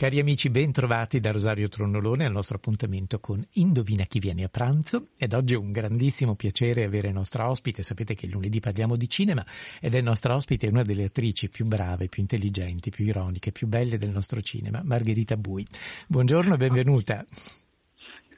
[0.00, 4.48] Cari amici, ben trovati da Rosario Tronnolone al nostro appuntamento con Indovina chi viene a
[4.48, 9.10] pranzo ed oggi è un grandissimo piacere avere nostra ospite, sapete che lunedì parliamo di
[9.10, 9.44] cinema
[9.78, 13.98] ed è nostra ospite una delle attrici più brave, più intelligenti, più ironiche, più belle
[13.98, 15.66] del nostro cinema, Margherita Bui.
[16.06, 17.22] Buongiorno e benvenuta.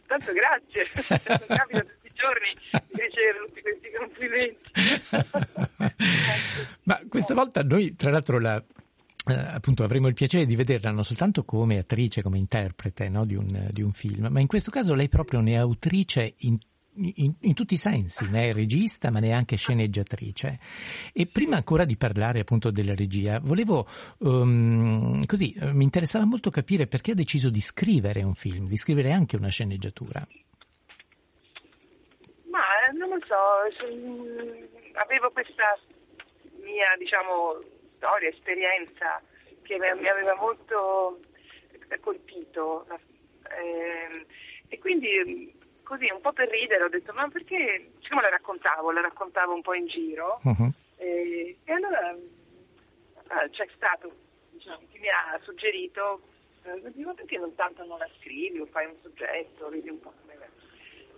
[0.09, 0.91] Tanto grazie,
[1.47, 2.57] capita tutti i giorni
[2.88, 4.71] di ricevere tutti questi complimenti.
[6.90, 8.60] Ma questa volta noi tra l'altro la
[9.24, 13.37] eh, appunto avremo il piacere di vederla non soltanto come attrice, come interprete no, di,
[13.37, 16.59] un, di, un, film, ma in questo caso lei proprio ne è autrice in,
[16.96, 20.59] in, in, tutti i sensi, ne è regista ma neanche sceneggiatrice.
[21.12, 23.87] E prima ancora di parlare appunto della regia, volevo
[24.18, 28.76] um, così, eh, mi interessava molto capire perché ha deciso di scrivere un film, di
[28.76, 30.26] scrivere anche una sceneggiatura.
[32.50, 33.38] Ma eh, non lo so,
[34.98, 35.78] avevo questa
[36.60, 39.23] mia, diciamo, storia, esperienza
[39.63, 41.21] che mi aveva molto
[42.01, 42.85] colpito.
[43.49, 44.27] Eh,
[44.69, 49.03] e quindi così un po' per ridere ho detto ma perché, siccome la raccontavo, la
[49.03, 50.73] raccontavo un po' in giro uh-huh.
[50.97, 54.11] eh, e allora eh, c'è stato
[54.51, 56.23] diciamo, chi mi ha suggerito
[56.63, 60.13] eh, ma perché non tanto non la scrivi o fai un soggetto, vedi un po'
[60.23, 60.39] come.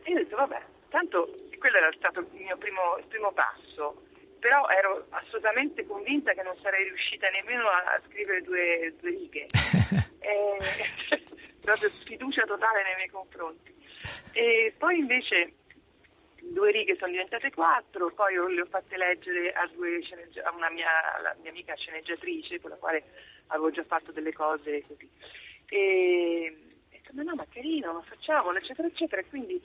[0.03, 4.03] E io ho detto vabbè, tanto quello era stato il mio primo, il primo passo
[4.45, 9.47] però ero assolutamente convinta che non sarei riuscita nemmeno a scrivere due, due righe.
[10.21, 10.59] e,
[11.65, 13.75] proprio sfiducia totale nei miei confronti.
[14.33, 15.55] E poi invece
[16.43, 19.67] due righe sono diventate quattro, poi le ho fatte leggere a,
[20.03, 20.91] sceneggi- a una mia,
[21.41, 23.03] mia, amica sceneggiatrice con la quale
[23.47, 25.09] avevo già fatto delle cose così.
[25.71, 29.23] E ho detto, ma no, ma carino, ma facciamolo, eccetera, eccetera.
[29.23, 29.59] E quindi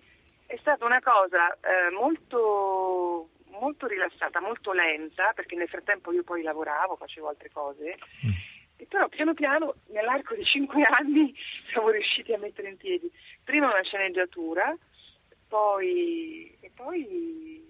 [0.45, 6.41] è stata una cosa eh, molto molto rilassata, molto lenta, perché nel frattempo io poi
[6.41, 8.31] lavoravo, facevo altre cose, mm.
[8.77, 11.33] e però piano piano nell'arco di cinque anni
[11.71, 13.11] siamo riusciti a mettere in piedi
[13.43, 14.75] prima una sceneggiatura,
[15.47, 17.65] poi, e poi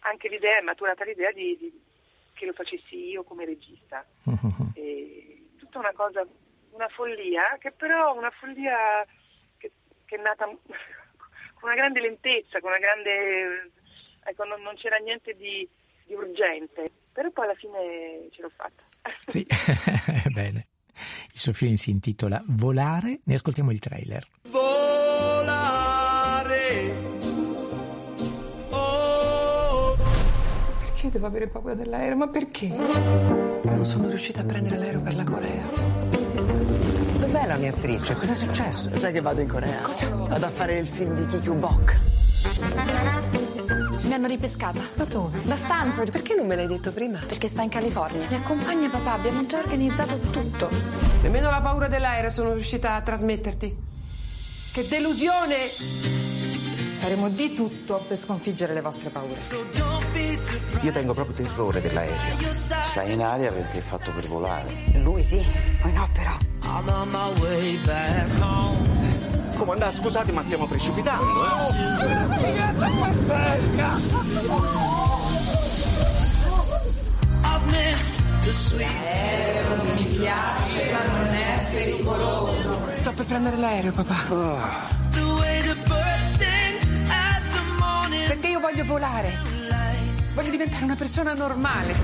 [0.00, 1.82] anche l'idea, è maturata l'idea di, di,
[2.32, 4.04] che lo facessi io come regista.
[4.28, 4.52] Mm-hmm.
[4.76, 6.26] E, tutta una cosa,
[6.70, 9.06] una follia, che però una follia
[9.56, 9.70] che,
[10.04, 10.46] che è nata
[11.54, 13.70] con una grande lentezza, con una grande
[14.24, 15.68] ecco, non, non c'era niente di,
[16.04, 18.82] di, urgente, però poi alla fine ce l'ho fatta.
[19.26, 19.46] Sì,
[20.32, 20.66] bene.
[21.32, 24.26] Il suo film si intitola Volare, ne ascoltiamo il trailer.
[24.48, 25.74] Volare.
[28.70, 29.96] Oh.
[30.78, 32.16] Perché devo avere paura dell'aereo?
[32.16, 32.68] Ma perché?
[32.68, 35.66] Non sono riuscita a prendere l'aereo per la Corea.
[37.18, 38.14] Dov'è la mia attrice?
[38.14, 38.96] Cosa è successo?
[38.96, 39.80] Sai che vado in Corea?
[39.80, 40.08] Cosa?
[40.08, 43.53] Vado a fare il film di Kikyu Bok.
[44.14, 44.80] Mi hanno ripescata.
[44.94, 45.42] Da dove?
[45.42, 46.12] Da Stanford.
[46.12, 47.18] Perché non me l'hai detto prima?
[47.26, 48.24] Perché sta in California.
[48.28, 50.70] Mi accompagna papà, abbiamo già organizzato tutto.
[51.22, 53.76] Nemmeno la paura dell'aereo sono riuscita a trasmetterti.
[54.70, 55.56] Che delusione!
[56.98, 59.34] Faremo di tutto per sconfiggere le vostre paure.
[60.82, 62.52] Io tengo proprio terrore dell'aereo.
[62.52, 64.70] Stai in aria perché è fatto per volare.
[64.94, 65.44] Lui sì,
[65.82, 66.38] poi no però.
[69.56, 71.52] Comandà, scusate, ma stiamo precipitando, eh?
[78.76, 82.78] L'aereo mi piace, ma non è pericoloso.
[82.90, 84.24] Sto per prendere l'aereo, papà.
[84.28, 84.58] Oh.
[88.26, 89.38] Perché io voglio volare.
[90.34, 91.94] Voglio diventare una persona normale.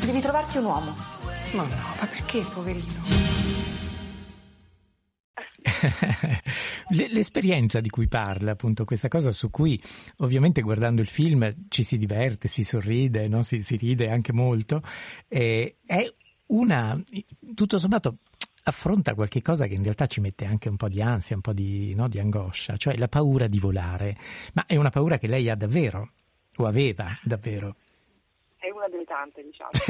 [0.00, 1.17] Devi trovarti un uomo.
[1.52, 3.46] Ma no, ma perché, poverino?
[6.90, 9.80] L'esperienza di cui parla, appunto, questa cosa su cui
[10.18, 13.42] ovviamente guardando il film ci si diverte, si sorride, no?
[13.42, 14.82] si, si, ride anche molto,
[15.28, 16.12] eh, è
[16.48, 17.02] una,
[17.54, 18.18] tutto sommato,
[18.64, 21.52] affronta qualche cosa che in realtà ci mette anche un po' di ansia, un po'
[21.54, 24.16] di, no, di angoscia, cioè la paura di volare.
[24.52, 26.12] Ma è una paura che lei ha davvero,
[26.56, 27.76] o aveva davvero?
[28.58, 29.70] È una delle tante, diciamo.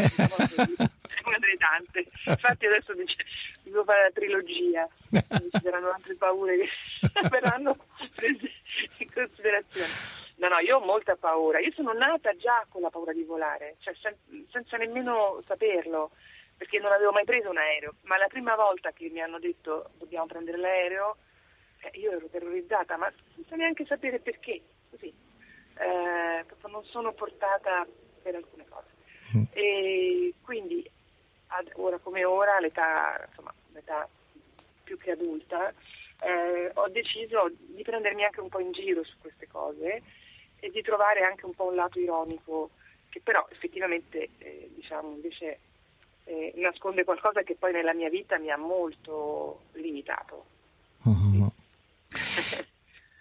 [1.24, 2.04] una delle tante.
[2.26, 3.16] Infatti adesso dice,
[3.62, 6.68] devo fare la trilogia, ci saranno altre paure che
[7.30, 7.76] verranno
[8.14, 8.50] prese
[8.98, 9.92] in considerazione.
[10.36, 11.58] No, no, io ho molta paura.
[11.60, 16.10] Io sono nata già con la paura di volare, cioè sen- senza nemmeno saperlo,
[16.56, 17.94] perché non avevo mai preso un aereo.
[18.02, 21.16] Ma la prima volta che mi hanno detto dobbiamo prendere l'aereo,
[21.80, 24.60] eh, io ero terrorizzata, ma senza neanche sapere perché,
[24.90, 25.12] così.
[25.78, 27.86] Eh, non sono portata
[28.28, 28.86] per alcune cose.
[29.36, 29.42] Mm.
[29.52, 30.88] E quindi
[31.48, 34.08] ad- ora come ora, all'età, insomma, all'età
[34.84, 35.72] più che adulta,
[36.20, 40.02] eh, ho deciso di prendermi anche un po' in giro su queste cose
[40.60, 42.70] e di trovare anche un po' un lato ironico
[43.08, 45.60] che però effettivamente eh, diciamo invece
[46.24, 50.44] eh, nasconde qualcosa che poi nella mia vita mi ha molto limitato.
[51.02, 51.50] Mhm.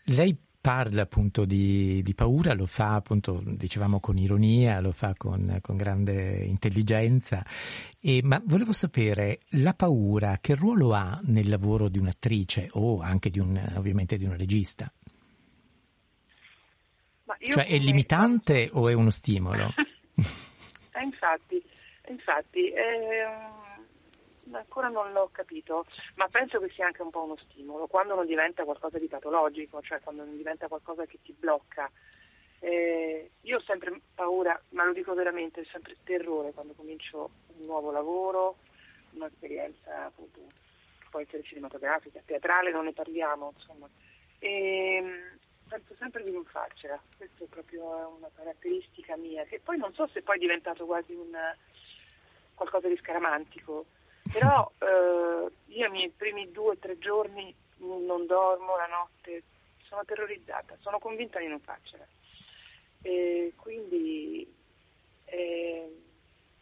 [0.05, 5.59] Lei parla appunto di, di paura, lo fa appunto, dicevamo, con ironia, lo fa con,
[5.61, 7.45] con grande intelligenza,
[7.99, 13.29] e, ma volevo sapere, la paura che ruolo ha nel lavoro di un'attrice o anche
[13.29, 14.91] di un, ovviamente di un regista?
[17.39, 19.73] Cioè è limitante o è uno stimolo?
[20.97, 21.63] Eh, infatti,
[22.07, 23.66] infatti ehm,
[24.51, 25.85] ancora non l'ho capito,
[26.15, 29.81] ma penso che sia anche un po' uno stimolo, quando non diventa qualcosa di patologico,
[29.81, 31.89] cioè quando non diventa qualcosa che ti blocca.
[32.59, 37.65] Eh, io ho sempre paura, ma lo dico veramente, ho sempre terrore quando comincio un
[37.65, 38.57] nuovo lavoro,
[39.11, 40.39] un'esperienza appunto,
[40.99, 43.87] che può essere cinematografica, teatrale, non ne parliamo, insomma.
[44.39, 49.93] E, penso sempre di non farcela, questa è proprio una caratteristica mia, che poi non
[49.93, 51.35] so se poi è diventato quasi un
[52.57, 53.85] qualcosa di scaramantico,
[54.31, 59.43] però eh, io i miei primi due o tre giorni non dormo la notte,
[59.83, 62.05] sono terrorizzata, sono convinta di non farcela.
[63.01, 64.51] E quindi
[65.25, 66.01] eh,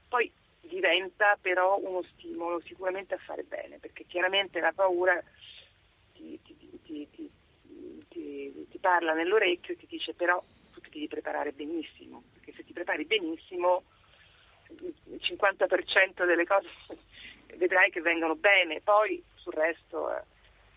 [0.07, 0.31] poi
[0.61, 5.21] diventa però uno stimolo sicuramente a fare bene, perché chiaramente la paura
[6.13, 7.07] ti, ti- ti-
[8.69, 10.39] ti- parla nell'orecchio e ti dice però
[10.71, 13.83] tu ti devi preparare benissimo, perché se ti prepari benissimo
[14.69, 16.67] il 50% delle cose
[17.57, 20.09] vedrai che vengono bene, poi sul resto...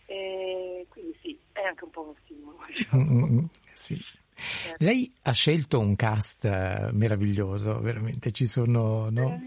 [0.07, 2.59] eh, quindi sì, è anche un po' uno stimolo.
[2.69, 3.27] diciamo.
[3.27, 3.45] Mm,
[3.75, 4.01] sì.
[4.79, 8.31] Lei ha scelto un cast eh, meraviglioso, veramente.
[8.31, 9.41] Ci sono no?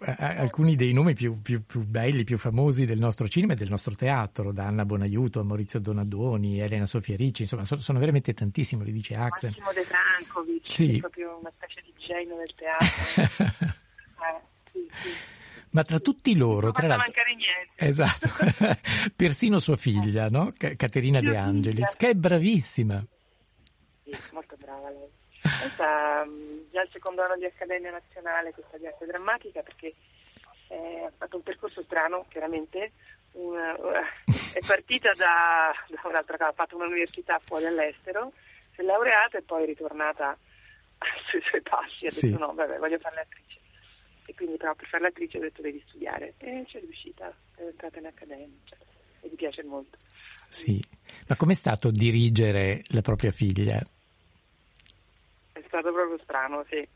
[0.00, 3.68] Eh, alcuni dei nomi più, più- più belli, più famosi del nostro cinema e del
[3.68, 8.32] nostro teatro, da Anna Bonaiuto a Maurizio Donadoni, Elena Sofia Ricci, insomma, so- sono veramente
[8.32, 9.50] tantissimi, li dice Axel.
[9.50, 10.96] Massimo De Francovic, Sì.
[10.98, 13.76] è proprio una specie di genio del teatro.
[14.20, 14.40] Eh,
[14.72, 15.08] sì, sì.
[15.70, 17.06] Ma tra tutti loro, tra l'altro.
[17.06, 17.72] mancare niente.
[17.76, 18.78] Esatto,
[19.16, 20.50] persino sua figlia, no?
[20.56, 21.96] Ca- Caterina Mia De Angelis, figlia.
[21.96, 23.04] che è bravissima.
[24.04, 25.08] Sì, molto brava lei.
[25.40, 29.94] Questa mh, già il secondo anno di Accademia Nazionale, questa di arte drammatica, perché
[30.68, 32.92] eh, ha fatto un percorso strano, chiaramente.
[33.32, 33.76] Una-
[34.52, 38.32] è partita da, da un'altra cosa, ha fatto un'università fuori all'estero,
[38.74, 40.36] si è laureata e poi è ritornata
[41.30, 42.06] sui suoi passi.
[42.06, 42.30] Ha detto Sì.
[42.30, 43.57] no, vabbè, voglio fare l'attrice.
[44.28, 46.34] E quindi però per fare l'attrice ha detto devi studiare.
[46.36, 48.76] E ci è riuscita, è entrata in accademia cioè,
[49.22, 49.96] e gli piace molto.
[50.50, 50.78] Sì.
[51.26, 53.78] Ma com'è stato dirigere la propria figlia?
[55.52, 56.86] È stato proprio strano, sì.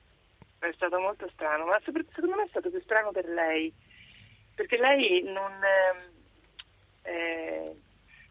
[0.58, 3.72] È stato molto strano, ma secondo me è stato più strano per lei,
[4.54, 6.12] perché lei non ehm,
[7.02, 7.74] eh,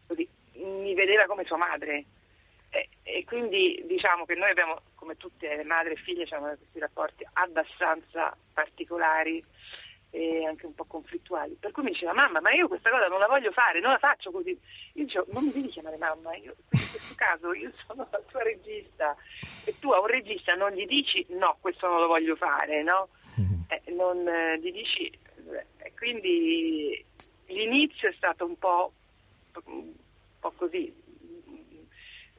[0.06, 2.04] così, mi vedeva come sua madre
[2.70, 6.78] e, e quindi diciamo che noi abbiamo, come tutte le madri e figlie, abbiamo questi
[6.78, 9.44] rapporti abbastanza particolari
[10.10, 11.56] e anche un po' conflittuali.
[11.58, 13.98] Per cui mi diceva mamma, ma io questa cosa non la voglio fare, non la
[13.98, 14.56] faccio così.
[14.92, 18.44] Io dicevo non mi devi chiamare mamma, io, in questo caso io sono la tua
[18.44, 19.16] regista
[19.64, 23.08] e tu a un regista non gli dici no, questo non lo voglio fare, no?
[23.66, 27.04] Eh, non eh, gli dici eh, quindi
[27.46, 28.92] l'inizio è stato un po',
[29.64, 29.92] un
[30.38, 30.94] po' così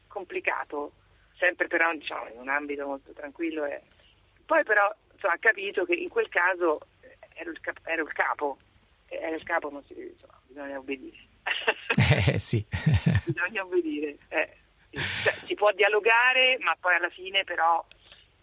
[0.07, 0.91] complicato,
[1.43, 3.81] sempre però diciamo in un ambito molto tranquillo e
[4.45, 8.13] poi però insomma, ha capito che in quel caso eh, ero il, cap- ero il
[8.13, 8.57] capo,
[9.07, 11.17] era il capo non si, insomma, bisogna obbedire.
[12.25, 12.65] Eh sì.
[13.25, 14.15] bisogna obbedire.
[14.29, 14.49] eh,
[14.89, 14.99] sì.
[15.23, 17.85] Cioè, si può dialogare, ma poi alla fine però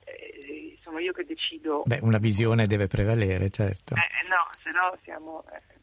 [0.04, 1.82] eh, sono io che decido.
[1.86, 3.94] Beh, una visione deve prevalere, certo.
[3.94, 5.44] Eh, no, se no siamo...
[5.52, 5.78] eh,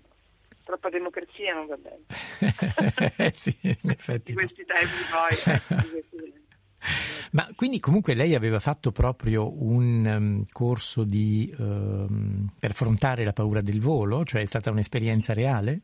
[0.64, 2.04] troppa democrazia non va bene.
[3.18, 4.34] Eh sì, in effetti.
[4.34, 4.40] Di no.
[4.42, 5.54] questi tempi poi.
[5.54, 6.46] eh, di questi tempi.
[7.32, 13.34] Ma quindi comunque lei aveva fatto proprio un um, corso di, um, per affrontare la
[13.34, 15.82] paura del volo, cioè è stata un'esperienza reale?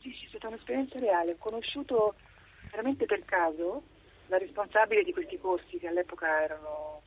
[0.00, 1.32] Sì, sì, è stata un'esperienza reale.
[1.32, 2.14] Ho conosciuto
[2.70, 3.82] veramente per caso
[4.26, 7.02] la responsabile di questi corsi che all'epoca erano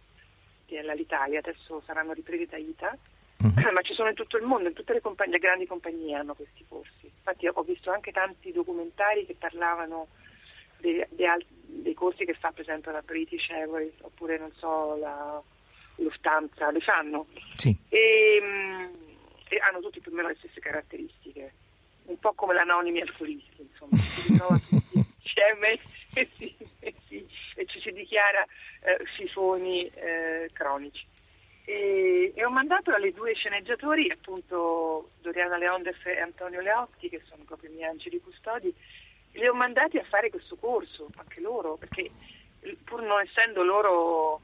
[0.68, 2.98] dell'Italia, adesso saranno ripresi da ITA.
[3.38, 3.72] uh-huh.
[3.74, 6.34] ma ci sono in tutto il mondo, in tutte le, compagnie, le grandi compagnie hanno
[6.34, 7.06] questi corsi.
[7.06, 10.08] Infatti ho visto anche tanti documentari che parlavano
[10.80, 11.28] dei, dei,
[11.66, 15.42] dei corsi che fa per esempio la British Airways oppure non so la
[15.96, 17.28] Lufthansa, li fanno.
[17.56, 17.76] Sì.
[17.90, 18.42] E,
[19.50, 21.54] e hanno tutti più o meno le stesse caratteristiche,
[22.06, 25.80] un po' come l'anonimi alcolisti, insomma, si ritrova tutti insieme
[26.14, 28.46] e, si, e, si, e ci si dichiara
[28.82, 31.06] eh, fifoni eh, cronici.
[31.66, 37.44] E, e, ho mandato alle due sceneggiatori, appunto Doriana Leondef e Antonio Leotti, che sono
[37.44, 38.74] proprio i miei angeli custodi,
[39.40, 42.12] li ho mandati a fare questo corso, anche loro, perché
[42.84, 44.42] pur non essendo loro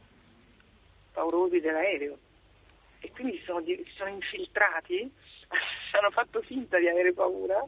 [1.12, 2.18] paurosi dell'aereo,
[3.00, 3.64] e quindi si sono,
[3.96, 5.12] sono infiltrati,
[6.00, 7.64] hanno fatto finta di avere paura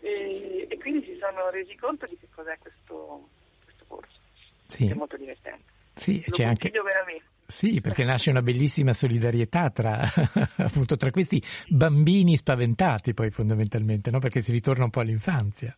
[0.00, 3.28] e, e, quindi si sono resi conto di che cos'è questo,
[3.64, 4.18] questo corso.
[4.66, 4.88] Sì.
[4.88, 5.72] È molto divertente.
[5.94, 6.70] Sì, Lo c'è anche...
[6.70, 7.32] veramente.
[7.46, 10.00] Sì, perché nasce una bellissima solidarietà tra,
[10.56, 14.18] appunto, tra questi bambini spaventati poi fondamentalmente, no?
[14.18, 15.76] perché si ritorna un po' all'infanzia.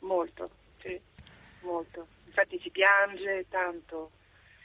[0.00, 1.00] Molto, sì,
[1.62, 2.06] molto.
[2.46, 4.12] Infatti si piange tanto.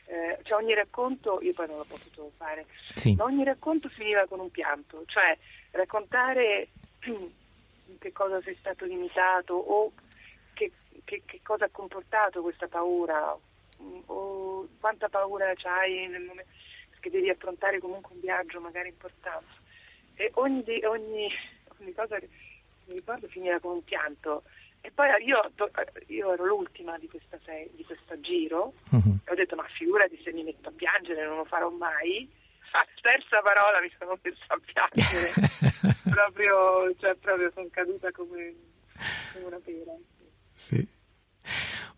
[0.05, 3.15] Eh, cioè ogni racconto, io poi non l'ho potuto fare, sì.
[3.15, 5.37] ma ogni racconto finiva con un pianto, cioè
[5.71, 6.67] raccontare
[7.97, 9.93] che cosa sei stato limitato o
[10.53, 10.71] che,
[11.05, 13.37] che, che cosa ha comportato questa paura
[14.07, 16.51] o quanta paura c'hai nel momento
[16.89, 19.47] perché devi affrontare comunque un viaggio magari importante
[20.15, 21.29] e ogni, ogni,
[21.79, 22.29] ogni cosa che
[22.85, 24.43] mi ricordo finiva con un pianto
[24.81, 25.51] e poi io,
[26.07, 27.37] io ero l'ultima di, questa,
[27.75, 29.17] di questo giro uh-huh.
[29.23, 32.27] e ho detto ma figurati se mi metto a piangere non lo farò mai
[32.73, 35.31] a terza parola mi sono messa a piangere
[36.09, 38.55] proprio, cioè, proprio sono caduta come,
[39.33, 39.93] come una pera
[40.55, 40.87] sì.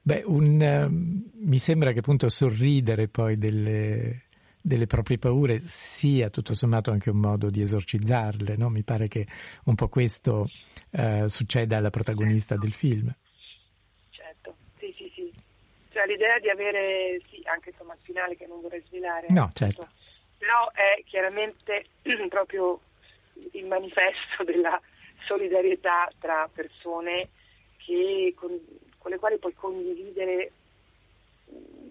[0.02, 4.23] Beh, un, uh, mi sembra che appunto sorridere poi delle,
[4.63, 8.70] delle, proprie paure sia tutto sommato anche un modo di esorcizzarle, no?
[8.70, 9.27] Mi pare che
[9.65, 10.50] un po' questo
[10.91, 12.63] uh, succeda alla protagonista certo.
[12.63, 13.15] del film.
[14.10, 15.34] Certo, sì, sì, sì.
[15.91, 19.27] Cioè l'idea di avere, sì, anche insomma il finale che non vorrei svelare.
[19.29, 19.88] No, certo.
[20.38, 21.86] Però è chiaramente
[22.29, 22.79] proprio
[23.51, 24.79] il manifesto della
[25.25, 27.29] solidarietà tra persone
[27.77, 28.58] che con,
[28.98, 30.51] con le quali puoi condividere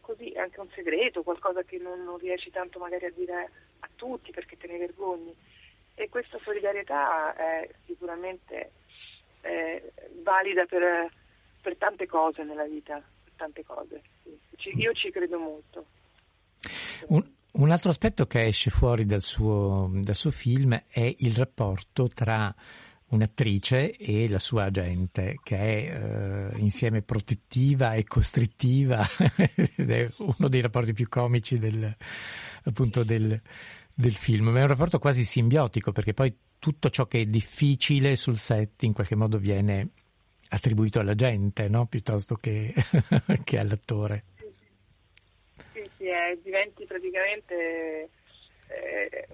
[0.03, 4.31] così anche un segreto, qualcosa che non, non, riesci tanto magari a dire a tutti
[4.31, 5.35] perché te ne vergogni.
[5.95, 8.73] E questa solidarietà è sicuramente
[9.41, 9.93] eh,
[10.23, 11.11] valida per,
[11.63, 13.03] per, tante cose nella vita,
[13.37, 14.03] tante cose.
[14.57, 15.87] Ci, io ci credo molto.
[17.09, 22.09] Un, un, altro aspetto che esce fuori dal suo, dal suo film è il rapporto
[22.09, 22.55] tra
[23.13, 30.49] un'attrice e la sua agente che è eh, insieme protettiva e costrittiva ed è uno
[30.49, 31.95] dei rapporti più comici del,
[32.65, 33.41] appunto del,
[33.95, 38.17] del film, ma è un rapporto quasi simbiotico perché poi tutto ciò che è difficile
[38.17, 39.91] sul set in qualche modo viene
[40.49, 41.87] attribuito alla gente no?
[41.87, 42.73] piuttosto che,
[43.45, 44.25] che all'attore.
[45.73, 48.09] Sì, sì, eh, diventi praticamente...
[48.69, 49.27] Eh,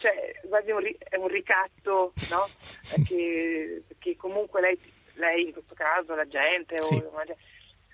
[0.00, 2.48] cioè quasi un, è un ricatto no?
[3.06, 4.78] che, che, comunque lei,
[5.14, 6.94] lei, in questo caso la gente sì.
[6.94, 7.24] o,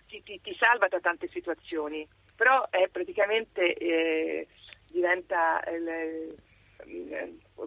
[0.06, 4.46] ti, ti, ti, salva da tante situazioni però è praticamente eh,
[4.88, 6.36] diventa eh,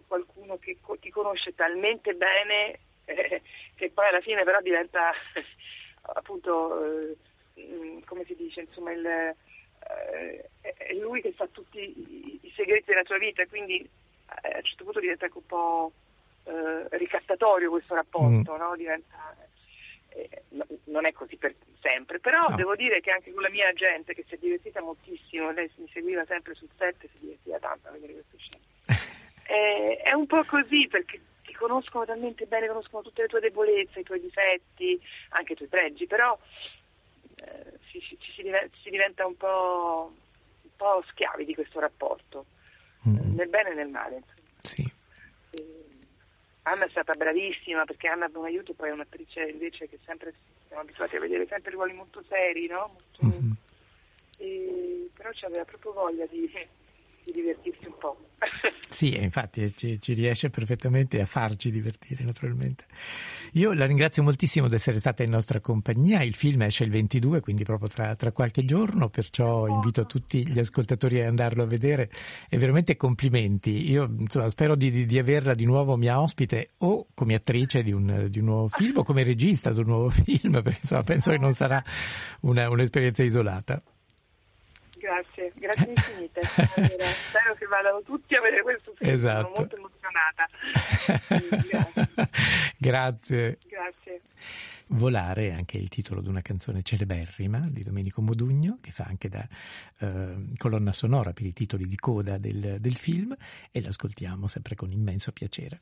[0.07, 3.41] qualcuno che co- ti conosce talmente bene eh,
[3.75, 5.11] che poi alla fine però diventa
[6.13, 7.13] appunto
[7.55, 12.85] eh, come si dice insomma il, eh, è lui che sa tutti i, i segreti
[12.85, 14.07] della tua vita quindi
[14.41, 15.91] a un certo punto diventa anche un po'
[16.43, 18.57] eh, ricattatorio questo rapporto, mm.
[18.57, 18.75] no?
[18.75, 19.35] diventa,
[20.09, 20.43] eh,
[20.85, 22.55] non è così per sempre, però no.
[22.55, 25.89] devo dire che anche con la mia gente che si è divertita moltissimo, lei mi
[25.91, 28.63] seguiva sempre sul set e si divertiva tanto a vedere queste scene.
[29.47, 33.99] eh, è un po' così perché ti conoscono talmente bene, conoscono tutte le tue debolezze,
[33.99, 36.37] i tuoi difetti, anche i tuoi pregi, però
[37.35, 40.13] eh, si diventa, si diventa un po',
[40.61, 42.45] un po' schiavi di questo rapporto
[43.07, 43.35] mm.
[43.35, 44.23] nel bene e nel male.
[44.59, 44.91] Sì.
[45.51, 45.75] E
[46.63, 50.33] Anna è stata bravissima perché Anna un aiuto, poi è un'attrice invece che sempre
[50.67, 52.87] siamo abituati a vedere sempre ruoli molto seri, no?
[52.91, 53.51] Molto, mm-hmm.
[54.37, 56.51] e, però ci aveva proprio voglia di,
[57.31, 58.17] di divertirsi un po'.
[58.89, 62.85] sì, infatti ci, ci, riesce perfettamente a farci divertire naturalmente.
[63.53, 67.41] Io la ringrazio moltissimo di essere stata in nostra compagnia, il film esce il 22,
[67.41, 72.09] quindi proprio tra, tra qualche giorno, perciò invito tutti gli ascoltatori ad andarlo a vedere
[72.49, 73.89] e veramente complimenti.
[73.89, 77.91] Io insomma, spero di, di, di, averla di nuovo mia ospite o come attrice di
[77.91, 81.31] un, di un, nuovo film o come regista di un nuovo film, perché insomma penso
[81.31, 81.83] che non sarà
[82.41, 83.81] una, un'esperienza isolata.
[84.99, 86.41] Grazie, grazie infinite.
[86.75, 89.41] Allora, spero che vadano tutti a vedere questo film, Esatto.
[89.41, 90.47] sono molto emozionata.
[92.77, 93.57] Grazie.
[93.65, 94.21] Grazie.
[94.91, 99.29] Volare è anche il titolo di una canzone celeberrima di Domenico Modugno, che fa anche
[99.29, 99.47] da
[99.99, 103.35] eh, colonna sonora per i titoli di coda del, del film,
[103.71, 105.81] e l'ascoltiamo sempre con immenso piacere.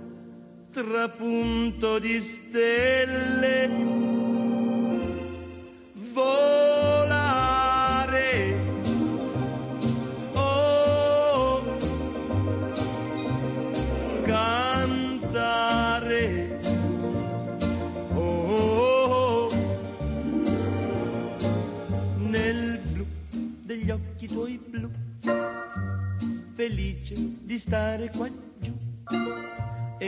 [0.71, 3.67] trapunto di stelle.
[6.13, 7.49] Volare.
[10.33, 11.63] Oh,
[14.23, 15.79] cantare.
[18.13, 19.49] Oh,
[22.17, 23.05] nel blu
[23.63, 24.89] degli occhi tuoi blu,
[26.55, 28.49] felice di stare qua.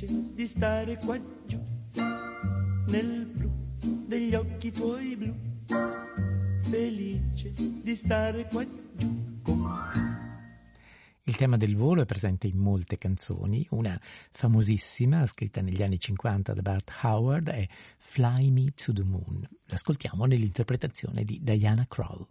[0.00, 1.60] Felice di stare qua giù
[2.86, 3.50] nel blu
[4.06, 5.34] degli occhi tuoi blu,
[6.62, 8.64] felice di stare qua
[8.96, 9.68] giù con.
[11.24, 14.00] Il tema del volo è presente in molte canzoni, una
[14.32, 19.46] famosissima scritta negli anni 50 da Bart Howard è Fly Me to the Moon.
[19.66, 22.26] L'ascoltiamo nell'interpretazione di Diana Krall.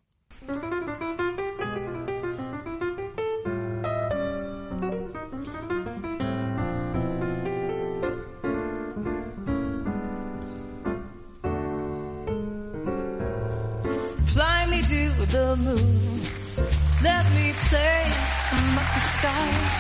[19.10, 19.76] Stars.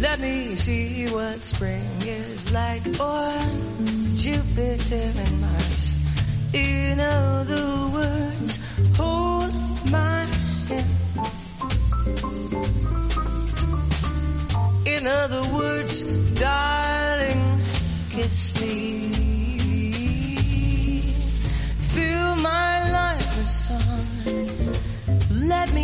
[0.00, 5.94] Let me see what spring is like on Jupiter and Mars.
[6.54, 8.52] In other words,
[8.96, 9.52] hold
[9.90, 10.24] my
[10.68, 10.96] hand.
[14.86, 16.02] In other words,
[16.40, 17.60] darling,
[18.10, 19.45] kiss me.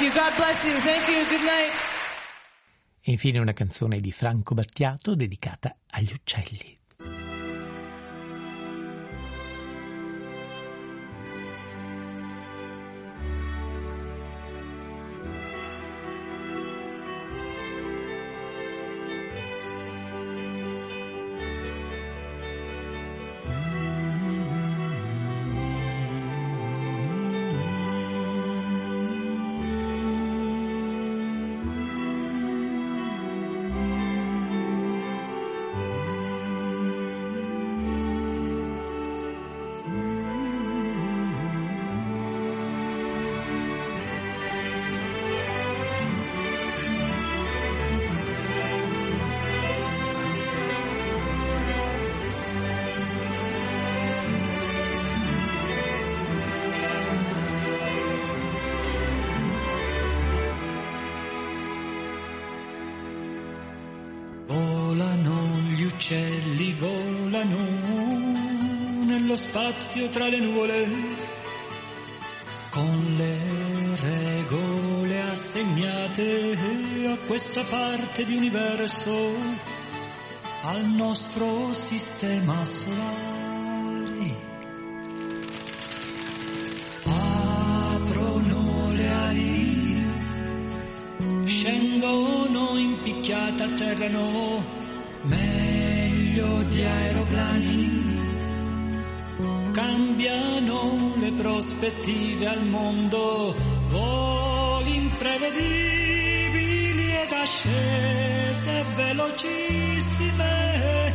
[0.00, 0.10] You.
[0.12, 0.72] God bless you.
[0.80, 1.26] Thank you.
[1.28, 1.72] Good night.
[3.04, 6.79] Infine una canzone di Franco Battiato dedicata agli uccelli.
[66.10, 67.56] Uccelli, volano
[69.04, 70.88] nello spazio tra le nuvole,
[72.70, 73.38] con le
[74.00, 76.58] regole assegnate
[77.06, 79.12] a questa parte di universo,
[80.62, 83.29] al nostro sistema solare.
[101.80, 103.54] Prospettive al mondo,
[103.88, 111.14] voli imprevedibili ed ascese velocissime,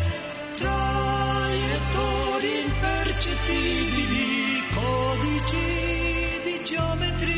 [0.57, 7.34] traiettorie impercettibili, codici di geometrie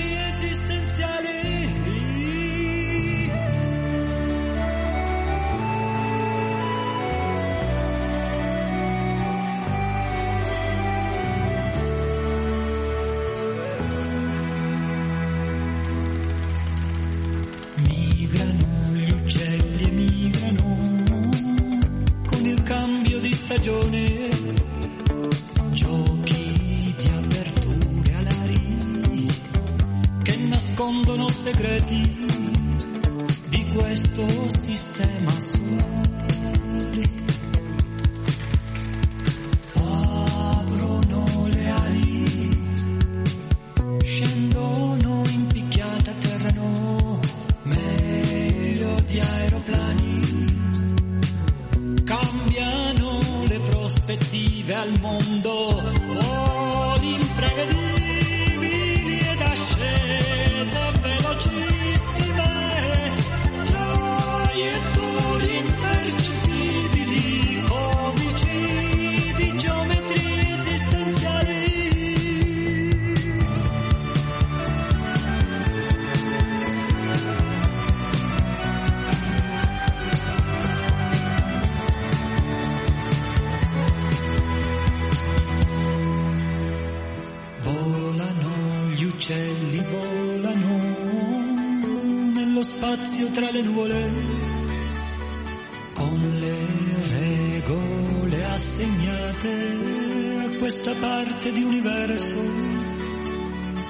[98.77, 102.39] assegnate a questa parte di universo,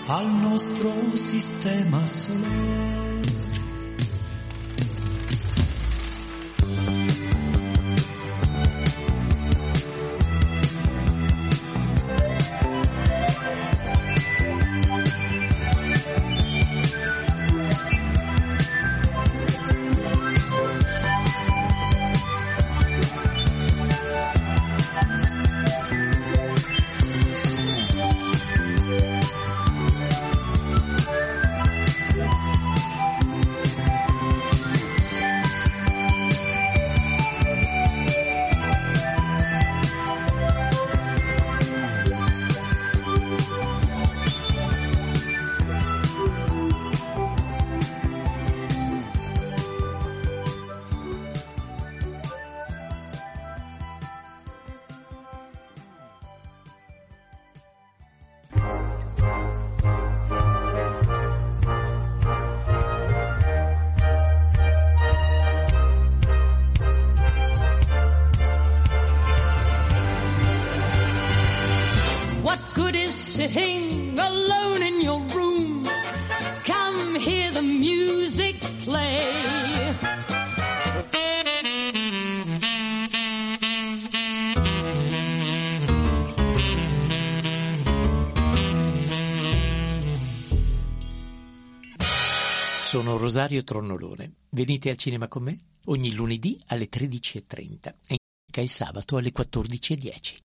[0.07, 2.96] al nostro sistema solare.
[73.37, 75.83] Sitting alone in your room?
[76.65, 79.95] Come hear the music play.
[92.81, 94.31] Sono Rosario Tronnolone.
[94.49, 98.17] Venite al cinema con me ogni lunedì alle 13.30 e
[98.63, 100.46] il sabato alle 14.10.